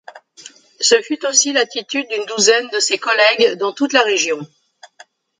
Ce 0.79 0.99
fut 1.03 1.23
aussi 1.27 1.53
l'attitude 1.53 2.07
d'une 2.09 2.25
douzaine 2.25 2.67
de 2.69 2.79
ses 2.79 2.97
collègues 2.97 3.51
dans 3.59 3.71
toute 3.71 3.93
la 3.93 4.01
région. 4.01 4.39